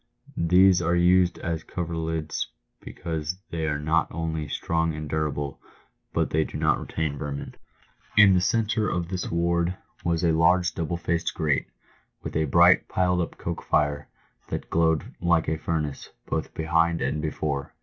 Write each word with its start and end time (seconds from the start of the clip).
These 0.47 0.81
are 0.81 0.95
used 0.95 1.37
as 1.37 1.63
coverlids 1.63 2.47
because 2.79 3.37
they 3.51 3.67
are 3.67 3.77
not 3.77 4.07
only 4.09 4.47
strong 4.47 4.95
and 4.95 5.07
durable, 5.07 5.61
but 6.11 6.31
they 6.31 6.43
do 6.43 6.57
not 6.57 6.79
retain 6.79 7.19
vermin. 7.19 7.53
In 8.17 8.33
the 8.33 8.41
centre 8.41 8.89
of 8.89 9.09
this 9.09 9.29
ward 9.29 9.75
was 10.03 10.23
a 10.23 10.31
large 10.31 10.73
double 10.73 10.97
faced 10.97 11.35
grate, 11.35 11.67
with 12.23 12.35
a 12.35 12.45
bright 12.45 12.87
piled 12.87 13.21
up 13.21 13.37
coke 13.37 13.61
fire, 13.61 14.09
that 14.49 14.71
glowed 14.71 15.03
like 15.21 15.47
a 15.47 15.59
furnace 15.59 16.09
both 16.25 16.51
behind 16.55 16.99
and 17.03 17.21
before. 17.21 17.75